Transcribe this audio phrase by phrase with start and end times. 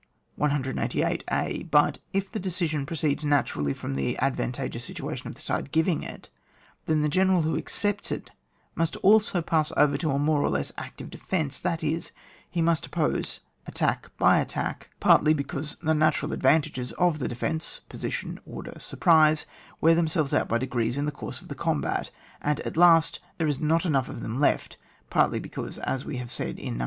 [0.37, 1.61] 188 a.
[1.69, 6.01] But if the decision proceeds naturally from the advantageous situa tion of the side giving
[6.01, 6.27] it,
[6.87, 8.31] then the general who accepts it
[8.73, 12.11] must also pass over to a more or less active defence, that iS|
[12.49, 18.39] he must oppose attack by attack, partly because the natural advantages of the defence {position,
[18.43, 19.45] order, surprise)
[19.81, 22.09] wear themselves out by degrees in the course of the combat,
[22.41, 24.77] and, at last, there is not enough of them left;
[25.11, 26.79] partly be cause (as we have said in No.